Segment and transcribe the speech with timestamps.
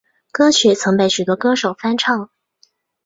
[0.31, 2.31] 歌曲曾被许多歌手翻唱。